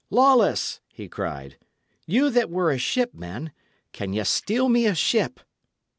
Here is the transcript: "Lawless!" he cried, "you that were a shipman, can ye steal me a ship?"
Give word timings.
"Lawless!" 0.09 0.79
he 0.91 1.07
cried, 1.07 1.57
"you 2.07 2.31
that 2.31 2.49
were 2.49 2.71
a 2.71 2.79
shipman, 2.79 3.51
can 3.93 4.13
ye 4.13 4.23
steal 4.23 4.67
me 4.67 4.87
a 4.87 4.95
ship?" 4.95 5.39